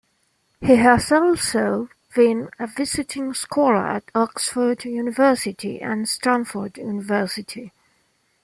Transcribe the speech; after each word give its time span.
He 0.61 0.77
has 0.77 1.11
also 1.11 1.89
been 2.15 2.49
a 2.57 2.65
visiting 2.65 3.35
scholar 3.35 3.85
at 3.85 4.09
Oxford 4.15 4.83
University 4.83 5.79
and 5.79 6.09
Stanford 6.09 6.79
University. 6.79 7.71